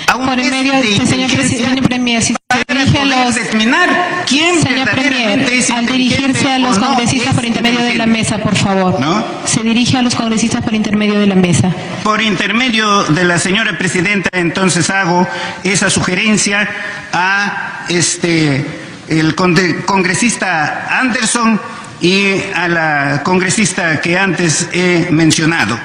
a 0.08 0.16
un 0.16 0.36
test 0.36 0.52
de 0.52 0.92
inteligencia 0.92 2.36
para 2.48 2.86
poder 2.86 3.34
determinar 3.34 4.24
quién 4.28 4.62
Señor 4.62 4.86
verdaderamente 4.86 5.46
Premier, 5.46 5.54
es 5.54 5.70
al 5.70 5.82
inteligente 5.84 5.94
dirigirse 5.94 6.52
a 6.52 6.60
los 6.60 6.73
o 6.73 6.73
no 6.73 6.73
congresistas 6.88 7.30
es 7.30 7.36
por 7.36 7.46
intermedio 7.46 7.82
de 7.82 7.96
la 7.96 8.06
mesa, 8.06 8.38
por 8.38 8.56
favor. 8.56 9.00
¿No? 9.00 9.26
Se 9.46 9.64
dirige 9.64 9.98
a 9.98 10.02
los 10.02 10.16
congresistas 10.16 10.64
por 10.64 10.74
intermedio 10.74 11.20
de 11.20 11.28
la 11.28 11.36
mesa. 11.36 11.72
Por 12.04 12.22
intermedio 12.22 13.04
de 13.04 13.24
la 13.24 13.40
señora 13.40 13.78
presidenta, 13.78 14.30
entonces 14.34 14.90
hago 14.90 15.28
esa 15.64 15.90
sugerencia 15.90 16.68
a 17.12 17.86
este 17.90 18.66
el 19.08 19.36
congresista 19.36 21.00
Anderson 21.00 21.60
y 22.02 22.36
a 22.54 22.68
la 22.68 23.22
congresista 23.24 24.02
que 24.02 24.18
antes 24.18 24.70
he 24.74 25.08
mencionado. 25.12 25.78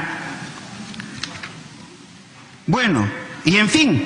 Bueno, 2.67 3.09
y 3.45 3.57
en 3.57 3.69
fin, 3.69 4.05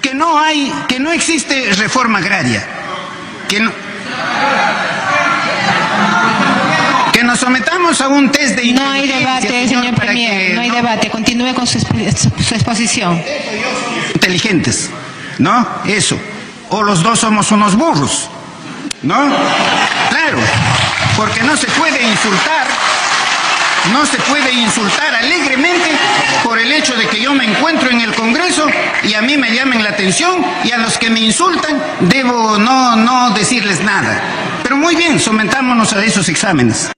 que 0.00 0.14
no 0.14 0.38
hay, 0.38 0.72
que 0.88 0.98
no 0.98 1.12
existe 1.12 1.72
reforma 1.74 2.18
agraria, 2.18 2.64
que 3.48 3.60
no, 3.60 3.70
sometamos 7.48 8.00
a 8.02 8.08
un 8.08 8.30
test 8.30 8.56
de 8.56 8.72
No 8.72 8.90
hay 8.90 9.08
debate, 9.08 9.68
señor 9.68 9.94
Premier, 9.94 10.48
que 10.48 10.54
no 10.54 10.60
hay 10.60 10.70
debate. 10.70 11.08
Continúe 11.08 11.54
con 11.54 11.66
su- 11.66 11.80
su 11.80 12.54
exposición. 12.54 13.22
inteligentes, 14.14 14.90
¿no? 15.38 15.66
Eso. 15.86 16.18
O 16.70 16.82
los 16.82 17.02
dos 17.02 17.20
somos 17.20 17.50
unos 17.50 17.74
burros, 17.76 18.28
¿no? 19.02 19.16
Claro, 20.10 20.38
porque 21.16 21.42
no 21.42 21.56
se 21.56 21.66
puede 21.68 22.02
insultar, 22.02 22.66
no 23.92 24.04
se 24.04 24.18
puede 24.18 24.52
insultar 24.52 25.14
alegremente 25.14 25.90
por 26.44 26.58
el 26.58 26.70
hecho 26.72 26.94
de 26.96 27.06
que 27.06 27.20
yo 27.22 27.32
me 27.32 27.44
encuentro 27.46 27.88
en 27.90 28.00
el 28.02 28.14
Congreso 28.14 28.66
y 29.04 29.14
a 29.14 29.22
mí 29.22 29.38
me 29.38 29.54
llamen 29.54 29.82
la 29.82 29.90
atención 29.90 30.44
y 30.64 30.72
a 30.72 30.78
los 30.78 30.98
que 30.98 31.08
me 31.08 31.20
insultan 31.20 31.80
debo 32.00 32.58
no, 32.58 32.96
no 32.96 33.30
decirles 33.30 33.80
nada. 33.82 34.20
Pero 34.62 34.76
muy 34.76 34.94
bien, 34.96 35.18
sometámonos 35.18 35.92
a 35.94 36.04
esos 36.04 36.28
exámenes. 36.28 36.90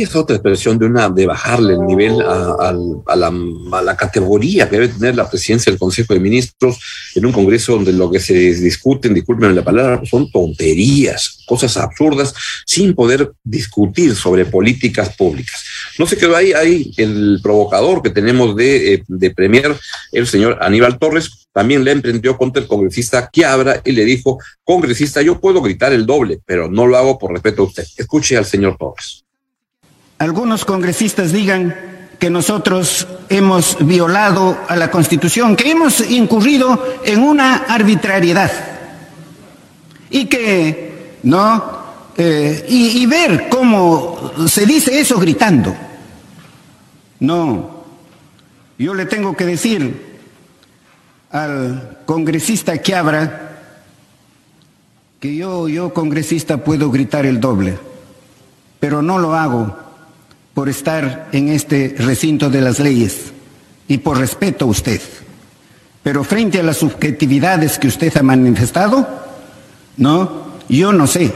Es 0.00 0.14
otra 0.14 0.36
expresión 0.36 0.78
de 0.78 0.86
una 0.86 1.08
de 1.08 1.26
bajarle 1.26 1.74
el 1.74 1.84
nivel 1.84 2.22
a, 2.22 2.72
la, 3.16 3.96
categoría 3.96 4.68
que 4.68 4.76
debe 4.76 4.88
tener 4.94 5.16
la 5.16 5.28
presidencia 5.28 5.72
del 5.72 5.78
Consejo 5.78 6.14
de 6.14 6.20
Ministros 6.20 6.78
en 7.16 7.26
un 7.26 7.32
Congreso 7.32 7.72
donde 7.72 7.92
lo 7.92 8.08
que 8.08 8.20
se 8.20 8.32
discuten, 8.32 9.12
disculpen 9.12 9.56
la 9.56 9.64
palabra, 9.64 10.00
son 10.08 10.30
tonterías, 10.30 11.40
cosas 11.46 11.76
absurdas, 11.76 12.32
sin 12.64 12.94
poder 12.94 13.32
discutir 13.42 14.14
sobre 14.14 14.44
políticas 14.44 15.16
públicas. 15.16 15.64
No 15.98 16.06
se 16.06 16.16
quedó 16.16 16.36
ahí, 16.36 16.52
ahí 16.52 16.92
el 16.96 17.40
provocador 17.42 18.00
que 18.00 18.10
tenemos 18.10 18.54
de, 18.54 18.94
eh, 18.94 19.04
de 19.08 19.30
Premier, 19.32 19.76
el 20.12 20.28
señor 20.28 20.58
Aníbal 20.60 21.00
Torres, 21.00 21.48
también 21.52 21.82
le 21.82 21.90
emprendió 21.90 22.38
contra 22.38 22.62
el 22.62 22.68
congresista 22.68 23.28
Quiabra 23.32 23.82
y 23.84 23.90
le 23.90 24.04
dijo, 24.04 24.38
congresista, 24.62 25.22
yo 25.22 25.40
puedo 25.40 25.60
gritar 25.60 25.92
el 25.92 26.06
doble, 26.06 26.38
pero 26.46 26.70
no 26.70 26.86
lo 26.86 26.96
hago 26.96 27.18
por 27.18 27.32
respeto 27.32 27.62
a 27.62 27.66
usted. 27.66 27.84
Escuche 27.96 28.36
al 28.36 28.44
señor 28.44 28.76
Torres. 28.78 29.24
Algunos 30.18 30.64
congresistas 30.64 31.32
digan 31.32 31.74
que 32.18 32.30
nosotros 32.30 33.06
hemos 33.28 33.76
violado 33.86 34.58
a 34.68 34.74
la 34.74 34.90
Constitución, 34.90 35.54
que 35.54 35.70
hemos 35.70 36.00
incurrido 36.10 36.96
en 37.04 37.22
una 37.22 37.56
arbitrariedad 37.68 38.50
y 40.10 40.24
que, 40.26 41.18
¿no? 41.22 41.78
Eh, 42.16 42.66
y, 42.68 43.02
y 43.02 43.06
ver 43.06 43.48
cómo 43.48 44.32
se 44.48 44.66
dice 44.66 44.98
eso 44.98 45.20
gritando. 45.20 45.76
No, 47.20 47.84
yo 48.76 48.94
le 48.94 49.06
tengo 49.06 49.36
que 49.36 49.46
decir 49.46 50.18
al 51.30 51.98
congresista 52.06 52.78
Quiabra 52.78 53.44
que 55.20 55.36
yo, 55.36 55.68
yo 55.68 55.94
congresista 55.94 56.58
puedo 56.58 56.90
gritar 56.90 57.26
el 57.26 57.38
doble, 57.40 57.78
pero 58.80 59.02
no 59.02 59.18
lo 59.18 59.34
hago 59.34 59.87
por 60.58 60.68
estar 60.68 61.28
en 61.30 61.50
este 61.50 61.94
recinto 61.98 62.50
de 62.50 62.60
las 62.60 62.80
leyes 62.80 63.32
y 63.86 63.98
por 63.98 64.18
respeto 64.18 64.64
a 64.64 64.68
usted. 64.68 65.00
Pero 66.02 66.24
frente 66.24 66.58
a 66.58 66.64
las 66.64 66.78
subjetividades 66.78 67.78
que 67.78 67.86
usted 67.86 68.16
ha 68.16 68.24
manifestado, 68.24 69.06
no, 69.98 70.48
yo 70.68 70.92
no 70.92 71.06
sé 71.06 71.32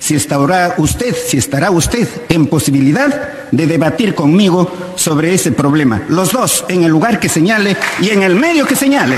si 0.00 0.16
estará 0.16 0.74
usted, 0.78 1.14
si 1.14 1.36
estará 1.36 1.70
usted 1.70 2.08
en 2.28 2.48
posibilidad 2.48 3.46
de 3.52 3.68
debatir 3.68 4.16
conmigo 4.16 4.68
sobre 4.96 5.32
ese 5.32 5.52
problema. 5.52 6.02
Los 6.08 6.32
dos, 6.32 6.64
en 6.66 6.82
el 6.82 6.90
lugar 6.90 7.20
que 7.20 7.28
señale 7.28 7.76
y 8.02 8.10
en 8.10 8.24
el 8.24 8.34
medio 8.34 8.66
que 8.66 8.74
señale. 8.74 9.14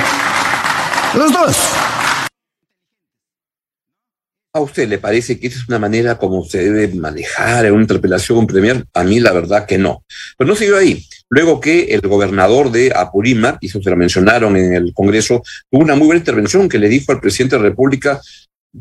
Los 1.15 1.33
dos. 1.33 1.57
¿A 4.55 4.61
usted 4.61 4.89
le 4.89 4.99
parece 4.99 5.39
que 5.39 5.49
esa 5.49 5.59
es 5.59 5.69
una 5.69 5.79
manera 5.79 6.17
como 6.17 6.43
se 6.43 6.71
debe 6.71 6.95
manejar 6.95 7.71
una 7.71 7.83
interpelación 7.83 8.39
con 8.39 8.47
Premier? 8.47 8.85
A 8.95 9.05
mí 9.05 9.21
la 9.21 9.33
verdad 9.33 9.67
que 9.67 9.77
no. 9.77 10.05
Pero 10.39 10.49
no 10.49 10.57
siguió 10.57 10.79
ahí. 10.79 11.05
Luego 11.29 11.61
que 11.61 11.85
el 11.85 12.01
gobernador 12.01 12.71
de 12.73 12.91
Apurímac, 12.95 13.59
y 13.61 13.67
eso 13.67 13.83
se 13.83 13.91
lo 13.91 13.97
mencionaron 13.97 14.57
en 14.57 14.73
el 14.73 14.95
Congreso, 14.95 15.43
tuvo 15.71 15.83
una 15.83 15.95
muy 15.95 16.07
buena 16.07 16.21
intervención 16.21 16.67
que 16.67 16.79
le 16.79 16.89
dijo 16.89 17.13
al 17.13 17.21
presidente 17.21 17.57
de 17.57 17.63
la 17.63 17.69
República 17.69 18.21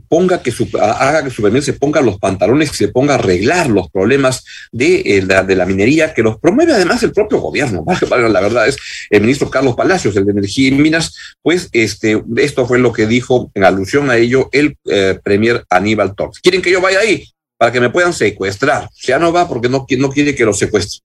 ponga 0.08 0.42
que 0.42 0.52
su, 0.52 0.68
haga 0.80 1.24
que 1.24 1.30
su 1.30 1.42
Premier 1.42 1.64
se 1.64 1.74
ponga 1.74 2.02
los 2.02 2.20
pantalones 2.20 2.72
y 2.72 2.76
se 2.76 2.88
ponga 2.90 3.14
a 3.14 3.18
arreglar 3.18 3.70
los 3.70 3.90
problemas 3.90 4.44
de, 4.72 5.02
eh, 5.06 5.26
la, 5.26 5.66
minería, 5.66 6.14
que 6.14 6.24
los 6.24 6.40
promueve 6.40 6.74
además 6.74 7.04
el 7.04 7.12
propio 7.12 7.40
gobierno. 7.40 7.86
La 8.10 8.42
verdad 8.42 8.68
es 8.68 8.78
el 9.10 9.22
ministro 9.22 9.50
Carlos 9.50 9.76
Palacios, 9.76 10.16
el 10.16 10.26
de 10.26 10.32
Energía 10.32 10.68
y 10.70 10.72
Minas, 10.72 11.14
pues 11.42 11.70
este, 11.72 12.24
esto 12.38 12.66
fue 12.66 12.80
lo 12.80 12.92
que 12.94 13.08
dijo 13.08 13.52
en 13.54 13.64
alusión 13.64 14.10
a 14.10 14.18
ello 14.18 14.50
el 14.52 14.78
eh, 14.86 15.20
Premier 15.24 15.66
Aníbal 15.70 16.16
Torres. 16.16 16.40
¿Quieren 16.40 16.62
que 16.62 16.72
yo 16.72 16.82
vaya 16.82 17.00
ahí? 17.00 17.26
Para 17.58 17.72
que 17.72 17.80
me 17.80 17.90
puedan 17.90 18.14
secuestrar. 18.14 18.90
Ya 19.04 19.20
no 19.20 19.32
va 19.32 19.48
porque 19.48 19.70
no, 19.70 19.86
no 19.98 20.10
quiere 20.10 20.36
que 20.36 20.46
lo 20.46 20.54
secuestre. 20.54 21.00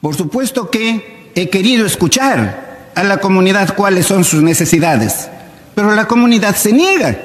Por 0.00 0.14
supuesto 0.14 0.70
que 0.70 1.30
he 1.34 1.48
querido 1.50 1.86
escuchar 1.86 2.90
a 2.94 3.04
la 3.04 3.18
comunidad 3.18 3.74
cuáles 3.76 4.06
son 4.06 4.24
sus 4.24 4.42
necesidades, 4.42 5.28
pero 5.76 5.94
la 5.94 6.08
comunidad 6.08 6.56
se 6.56 6.72
niega. 6.72 7.20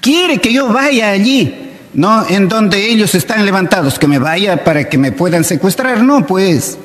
Quiere 0.00 0.38
que 0.38 0.52
yo 0.52 0.72
vaya 0.72 1.10
allí, 1.10 1.52
¿no? 1.92 2.24
En 2.28 2.48
donde 2.48 2.88
ellos 2.88 3.16
están 3.16 3.44
levantados, 3.44 3.98
que 3.98 4.06
me 4.06 4.20
vaya 4.20 4.62
para 4.62 4.88
que 4.88 4.96
me 4.96 5.10
puedan 5.10 5.42
secuestrar. 5.42 6.00
No, 6.00 6.24
pues, 6.24 6.78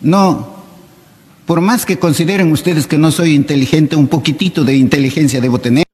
no. 0.00 0.56
Por 1.46 1.60
más 1.60 1.86
que 1.86 2.00
consideren 2.00 2.50
ustedes 2.50 2.88
que 2.88 2.98
no 2.98 3.12
soy 3.12 3.32
inteligente, 3.32 3.94
un 3.94 4.08
poquitito 4.08 4.64
de 4.64 4.74
inteligencia 4.74 5.40
debo 5.40 5.60
tener. 5.60 5.84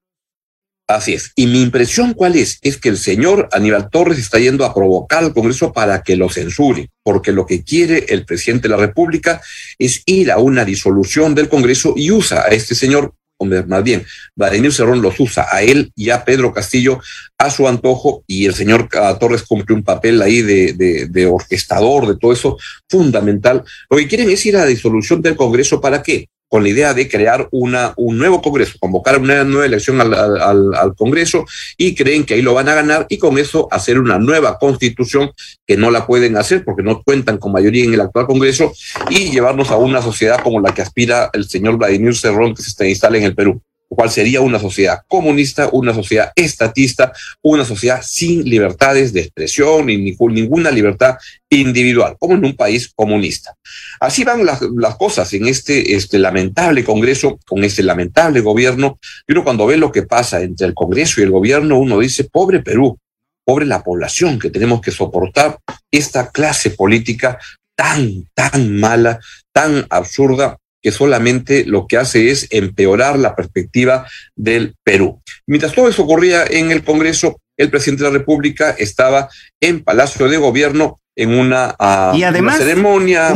Así 0.87 1.13
es. 1.13 1.33
Y 1.35 1.45
mi 1.45 1.61
impresión 1.61 2.15
cuál 2.15 2.35
es, 2.35 2.57
es 2.63 2.77
que 2.77 2.89
el 2.89 2.97
señor 2.97 3.47
Aníbal 3.51 3.91
Torres 3.91 4.17
está 4.17 4.39
yendo 4.39 4.65
a 4.65 4.73
provocar 4.73 5.23
al 5.23 5.35
Congreso 5.35 5.71
para 5.71 6.01
que 6.01 6.15
lo 6.15 6.29
censure, 6.29 6.89
porque 7.03 7.31
lo 7.31 7.45
que 7.45 7.63
quiere 7.63 8.07
el 8.09 8.25
presidente 8.25 8.67
de 8.67 8.75
la 8.75 8.81
República 8.81 9.39
es 9.77 10.01
ir 10.07 10.31
a 10.31 10.39
una 10.39 10.65
disolución 10.65 11.35
del 11.35 11.47
Congreso 11.47 11.93
y 11.95 12.09
usa 12.09 12.41
a 12.41 12.47
este 12.47 12.73
señor, 12.73 13.13
más 13.45 13.83
bien, 13.83 14.05
Vladimir 14.35 14.73
Cerrón 14.73 15.01
los 15.01 15.19
usa 15.19 15.47
a 15.49 15.61
él 15.61 15.91
y 15.95 16.09
a 16.09 16.23
Pedro 16.25 16.53
Castillo 16.53 16.99
a 17.37 17.49
su 17.49 17.67
antojo 17.67 18.23
y 18.27 18.45
el 18.45 18.53
señor 18.53 18.89
Torres 19.19 19.43
cumple 19.43 19.75
un 19.75 19.83
papel 19.83 20.21
ahí 20.21 20.41
de, 20.41 20.73
de, 20.73 21.07
de 21.07 21.25
orquestador 21.25 22.07
de 22.07 22.17
todo 22.17 22.33
eso 22.33 22.57
fundamental. 22.89 23.63
Lo 23.89 23.97
que 23.97 24.07
quieren 24.07 24.29
es 24.29 24.45
ir 24.45 24.57
a 24.57 24.61
la 24.61 24.65
disolución 24.65 25.21
del 25.21 25.35
Congreso 25.35 25.81
para 25.81 26.01
qué? 26.01 26.29
Con 26.51 26.63
la 26.63 26.69
idea 26.69 26.93
de 26.93 27.07
crear 27.07 27.47
una, 27.51 27.93
un 27.95 28.17
nuevo 28.17 28.41
Congreso, 28.41 28.77
convocar 28.77 29.17
una 29.21 29.45
nueva 29.45 29.65
elección 29.65 30.01
al, 30.01 30.13
al, 30.13 30.75
al, 30.75 30.95
Congreso 30.97 31.45
y 31.77 31.95
creen 31.95 32.25
que 32.25 32.33
ahí 32.33 32.41
lo 32.41 32.53
van 32.53 32.67
a 32.67 32.75
ganar 32.75 33.05
y 33.07 33.19
con 33.19 33.37
eso 33.37 33.69
hacer 33.71 33.97
una 33.97 34.19
nueva 34.19 34.59
constitución 34.59 35.31
que 35.65 35.77
no 35.77 35.89
la 35.91 36.05
pueden 36.05 36.35
hacer 36.35 36.65
porque 36.65 36.83
no 36.83 37.03
cuentan 37.03 37.37
con 37.37 37.53
mayoría 37.53 37.85
en 37.85 37.93
el 37.93 38.01
actual 38.01 38.27
Congreso 38.27 38.73
y 39.09 39.31
llevarnos 39.31 39.71
a 39.71 39.77
una 39.77 40.01
sociedad 40.01 40.43
como 40.43 40.59
la 40.59 40.73
que 40.73 40.81
aspira 40.81 41.29
el 41.31 41.47
señor 41.47 41.77
Vladimir 41.77 42.17
Cerrón 42.17 42.53
que 42.53 42.63
se 42.63 42.89
instala 42.89 43.17
en 43.17 43.23
el 43.23 43.33
Perú. 43.33 43.61
Cual 43.95 44.09
sería 44.09 44.39
una 44.41 44.57
sociedad 44.57 44.99
comunista, 45.07 45.69
una 45.71 45.93
sociedad 45.93 46.31
estatista, 46.35 47.11
una 47.41 47.65
sociedad 47.65 48.01
sin 48.01 48.43
libertades 48.43 49.11
de 49.11 49.21
expresión 49.21 49.87
ni 49.87 49.97
ninguna 49.97 50.71
libertad 50.71 51.17
individual, 51.49 52.15
como 52.17 52.35
en 52.35 52.45
un 52.45 52.55
país 52.55 52.91
comunista. 52.95 53.53
Así 53.99 54.23
van 54.23 54.45
las, 54.45 54.61
cosas 54.95 55.33
en 55.33 55.45
este, 55.47 55.95
este 55.95 56.19
lamentable 56.19 56.85
Congreso, 56.85 57.37
con 57.45 57.63
este 57.65 57.83
lamentable 57.83 58.39
gobierno, 58.39 58.97
y 59.27 59.33
uno 59.33 59.43
cuando 59.43 59.65
ve 59.65 59.75
lo 59.75 59.91
que 59.91 60.03
pasa 60.03 60.41
entre 60.41 60.67
el 60.67 60.73
Congreso 60.73 61.19
y 61.19 61.23
el 61.25 61.31
gobierno, 61.31 61.77
uno 61.77 61.99
dice, 61.99 62.23
pobre 62.23 62.61
Perú, 62.61 62.97
pobre 63.43 63.65
la 63.65 63.83
población 63.83 64.39
que 64.39 64.49
tenemos 64.49 64.79
que 64.79 64.91
soportar 64.91 65.59
esta 65.91 66.29
clase 66.31 66.71
política 66.71 67.39
tan, 67.75 68.25
tan 68.33 68.79
mala, 68.79 69.19
tan 69.51 69.85
absurda, 69.89 70.57
que 70.81 70.91
solamente 70.91 71.65
lo 71.65 71.87
que 71.87 71.97
hace 71.97 72.31
es 72.31 72.47
empeorar 72.49 73.19
la 73.19 73.35
perspectiva 73.35 74.07
del 74.35 74.75
Perú. 74.83 75.21
Mientras 75.47 75.73
todo 75.73 75.87
eso 75.87 76.03
ocurría 76.03 76.45
en 76.45 76.71
el 76.71 76.83
Congreso, 76.83 77.39
el 77.57 77.69
presidente 77.69 78.03
de 78.03 78.11
la 78.11 78.17
República 78.17 78.71
estaba 78.71 79.29
en 79.59 79.83
Palacio 79.83 80.27
de 80.27 80.37
Gobierno 80.37 80.99
en 81.15 81.37
una, 81.37 81.75
ah, 81.77 82.13
ceremonia 82.57 83.29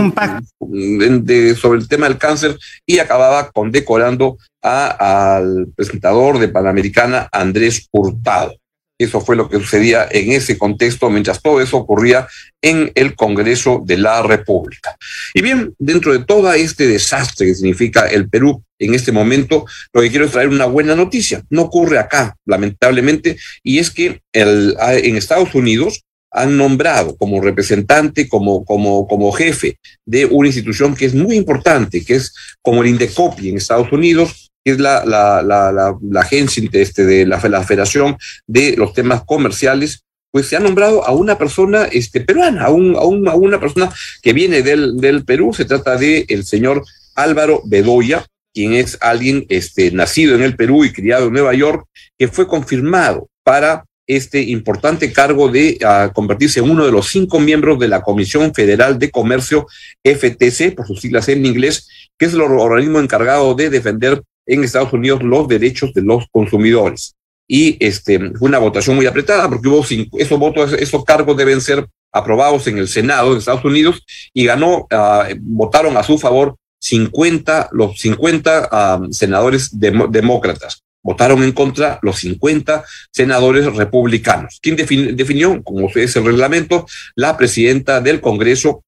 sobre 1.55 1.79
el 1.79 1.87
tema 1.87 2.07
del 2.07 2.17
cáncer 2.17 2.57
y 2.85 2.99
acababa 2.99 3.51
condecorando 3.51 4.37
al 4.61 5.67
presentador 5.75 6.39
de 6.39 6.47
Panamericana, 6.47 7.29
Andrés 7.31 7.87
Hurtado. 7.91 8.55
Eso 8.97 9.19
fue 9.19 9.35
lo 9.35 9.49
que 9.49 9.57
sucedía 9.57 10.07
en 10.09 10.31
ese 10.31 10.57
contexto 10.57 11.09
mientras 11.09 11.41
todo 11.41 11.59
eso 11.59 11.77
ocurría 11.77 12.27
en 12.61 12.91
el 12.95 13.15
Congreso 13.15 13.83
de 13.85 13.97
la 13.97 14.23
República. 14.23 14.95
Y 15.33 15.41
bien, 15.41 15.73
dentro 15.77 16.13
de 16.13 16.23
todo 16.23 16.51
este 16.53 16.87
desastre 16.87 17.47
que 17.47 17.55
significa 17.55 18.07
el 18.07 18.29
Perú 18.29 18.63
en 18.79 18.93
este 18.93 19.11
momento, 19.11 19.65
lo 19.93 20.01
que 20.01 20.09
quiero 20.09 20.25
es 20.25 20.31
traer 20.31 20.47
una 20.47 20.65
buena 20.65 20.95
noticia. 20.95 21.43
No 21.49 21.63
ocurre 21.63 21.97
acá, 21.97 22.35
lamentablemente, 22.45 23.37
y 23.63 23.79
es 23.79 23.91
que 23.91 24.21
el, 24.31 24.75
en 24.79 25.15
Estados 25.17 25.53
Unidos 25.55 26.03
han 26.31 26.57
nombrado 26.57 27.15
como 27.15 27.41
representante, 27.41 28.27
como, 28.27 28.65
como, 28.65 29.07
como 29.07 29.31
jefe 29.31 29.79
de 30.05 30.25
una 30.25 30.49
institución 30.49 30.93
que 30.93 31.05
es 31.05 31.15
muy 31.15 31.37
importante, 31.37 32.03
que 32.03 32.15
es 32.15 32.33
como 32.61 32.83
el 32.83 32.89
Indecopi 32.89 33.49
en 33.49 33.57
Estados 33.57 33.91
Unidos, 33.91 34.44
que 34.65 34.71
es 34.71 34.79
la, 34.79 35.05
la, 35.05 35.43
la, 35.43 35.71
la, 36.01 36.19
agencia 36.19 36.67
este, 36.73 37.05
de 37.05 37.27
la, 37.27 37.39
Federación 37.39 38.17
de 38.47 38.75
los 38.75 38.93
temas 38.93 39.23
comerciales, 39.23 40.03
pues 40.31 40.47
se 40.47 40.55
ha 40.55 40.59
nombrado 40.59 41.05
a 41.05 41.11
una 41.11 41.37
persona 41.37 41.85
este, 41.85 42.19
peruana, 42.19 42.65
a, 42.65 42.71
un, 42.71 42.95
a, 42.95 43.03
un, 43.03 43.27
a 43.27 43.35
una 43.35 43.59
persona 43.59 43.93
que 44.23 44.33
viene 44.33 44.63
del, 44.63 44.97
del 44.97 45.23
Perú. 45.23 45.53
Se 45.53 45.65
trata 45.65 45.97
de 45.97 46.25
el 46.29 46.45
señor 46.45 46.83
Álvaro 47.13 47.61
Bedoya, 47.65 48.25
quien 48.55 48.73
es 48.73 48.97
alguien 49.01 49.45
este, 49.49 49.91
nacido 49.91 50.33
en 50.33 50.41
el 50.41 50.55
Perú 50.55 50.83
y 50.83 50.91
criado 50.91 51.27
en 51.27 51.33
Nueva 51.33 51.53
York, 51.53 51.85
que 52.17 52.27
fue 52.27 52.47
confirmado 52.47 53.29
para 53.43 53.85
este 54.07 54.41
importante 54.41 55.13
cargo 55.13 55.47
de 55.49 55.77
convertirse 56.13 56.59
en 56.59 56.69
uno 56.69 56.85
de 56.85 56.91
los 56.91 57.07
cinco 57.07 57.39
miembros 57.39 57.79
de 57.79 57.87
la 57.87 58.01
Comisión 58.01 58.53
Federal 58.53 58.97
de 58.97 59.11
Comercio, 59.11 59.67
FTC, 60.03 60.75
por 60.75 60.87
sus 60.87 61.01
siglas 61.01 61.27
en 61.29 61.45
inglés, 61.45 61.87
que 62.17 62.25
es 62.25 62.33
el 62.33 62.41
organismo 62.41 62.99
encargado 62.99 63.53
de 63.53 63.69
defender 63.69 64.21
en 64.45 64.63
Estados 64.63 64.93
Unidos 64.93 65.23
los 65.23 65.47
derechos 65.47 65.93
de 65.93 66.01
los 66.01 66.25
consumidores. 66.31 67.15
Y 67.47 67.77
este, 67.79 68.19
fue 68.31 68.47
una 68.47 68.57
votación 68.57 68.95
muy 68.95 69.05
apretada 69.05 69.47
porque 69.47 69.67
hubo 69.67 69.83
cinco, 69.83 70.17
esos 70.19 70.39
votos, 70.39 70.73
esos 70.73 71.03
cargos 71.03 71.37
deben 71.37 71.61
ser 71.61 71.87
aprobados 72.11 72.65
en 72.67 72.77
el 72.77 72.87
Senado 72.87 73.33
de 73.33 73.39
Estados 73.39 73.65
Unidos 73.65 74.03
y 74.33 74.45
ganó, 74.45 74.87
uh, 74.91 75.35
votaron 75.41 75.97
a 75.97 76.03
su 76.03 76.17
favor 76.17 76.55
50, 76.79 77.69
los 77.71 77.99
50 77.99 78.69
uh, 78.71 79.13
senadores 79.13 79.69
demócratas. 79.73 80.81
Votaron 81.03 81.43
en 81.43 81.51
contra 81.51 81.99
los 82.01 82.17
50 82.17 82.83
senadores 83.11 83.65
republicanos. 83.75 84.59
¿Quién 84.59 84.75
definió, 84.75 85.61
como 85.61 85.87
es 85.93 86.15
el 86.15 86.25
reglamento, 86.25 86.87
la 87.15 87.37
presidenta 87.37 88.01
del 88.01 88.21
Congreso, 88.21 88.83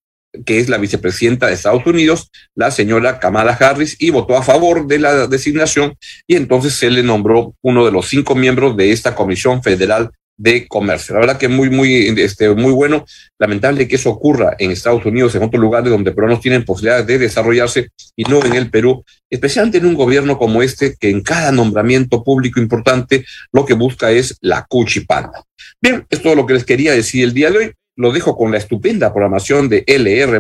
que 0.46 0.60
es 0.60 0.70
la 0.70 0.78
vicepresidenta 0.78 1.48
de 1.48 1.54
Estados 1.54 1.86
Unidos, 1.86 2.32
la 2.56 2.72
señora 2.72 3.20
Kamala 3.20 3.54
Harris, 3.54 3.96
y 4.00 4.10
votó 4.10 4.38
a 4.38 4.44
favor 4.44 4.88
de 4.88 5.00
la 5.00 5.28
designación 5.28 5.96
y 6.28 6.36
entonces 6.36 6.74
se 6.74 6.90
le 6.90 7.04
nombró 7.04 7.56
uno 7.62 7.86
de 7.86 7.92
los 7.92 8.08
cinco 8.08 8.36
miembros 8.36 8.78
de 8.78 8.92
esta 8.92 9.16
Comisión 9.16 9.64
Federal 9.64 10.12
de 10.38 10.68
Comercio. 10.68 11.16
La 11.16 11.22
verdad 11.22 11.38
que 11.38 11.48
muy, 11.48 11.70
muy, 11.70 12.14
este, 12.20 12.50
muy 12.50 12.72
bueno. 12.72 13.06
Lamentable 13.40 13.88
que 13.88 13.96
eso 13.96 14.12
ocurra 14.12 14.56
en 14.60 14.72
Estados 14.72 15.04
Unidos, 15.06 15.34
en 15.36 15.44
otros 15.44 15.60
lugares 15.60 15.90
donde 15.90 16.12
peruanos 16.12 16.42
tienen 16.42 16.64
posibilidades 16.64 17.08
de 17.08 17.18
desarrollarse 17.18 17.90
y 18.16 18.24
no 18.24 18.46
en 18.46 18.54
el 18.54 18.70
Perú, 18.70 19.04
especialmente 19.30 19.80
en 19.80 19.88
un 19.88 19.96
gobierno 19.96 20.38
como 20.38 20.62
este, 20.62 20.96
que 21.00 21.10
en 21.10 21.22
cada 21.22 21.52
nombramiento 21.52 22.24
público 22.24 22.60
importante 22.60 23.26
lo 23.52 23.66
que 23.66 23.74
busca 23.74 24.12
es 24.12 24.38
la 24.42 24.66
cuchipanda. 24.70 25.44
Bien, 25.82 26.06
es 26.10 26.22
todo 26.22 26.36
lo 26.36 26.46
que 26.46 26.54
les 26.54 26.66
quería 26.66 26.94
decir 26.94 27.24
el 27.24 27.34
día 27.34 27.50
de 27.50 27.58
hoy 27.58 27.74
lo 27.98 28.12
dejo 28.12 28.38
con 28.38 28.52
la 28.52 28.58
estupenda 28.58 29.12
programación 29.12 29.68
de 29.68 29.84
LR. 29.86 30.40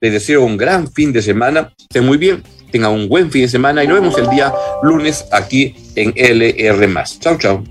Les 0.00 0.12
deseo 0.12 0.42
un 0.42 0.56
gran 0.56 0.90
fin 0.90 1.12
de 1.12 1.20
semana. 1.20 1.72
Estén 1.78 2.06
muy 2.06 2.16
bien, 2.16 2.42
tengan 2.70 2.92
un 2.92 3.08
buen 3.08 3.30
fin 3.30 3.42
de 3.42 3.48
semana 3.48 3.84
y 3.84 3.88
nos 3.88 4.00
vemos 4.00 4.18
el 4.18 4.30
día 4.30 4.52
lunes 4.82 5.26
aquí 5.32 5.74
en 5.96 6.14
LR. 6.16 7.04
Chao, 7.20 7.36
chao. 7.38 7.64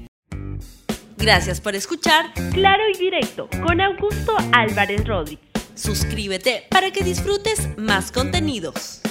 Gracias 1.18 1.62
por 1.62 1.74
escuchar 1.74 2.34
Claro 2.52 2.84
y 2.94 2.98
Directo 2.98 3.48
con 3.66 3.80
Augusto 3.80 4.36
Álvarez 4.52 5.06
Rodríguez. 5.08 5.46
Suscríbete 5.76 6.66
para 6.70 6.92
que 6.92 7.04
disfrutes 7.04 7.70
más 7.78 8.12
contenidos. 8.12 9.02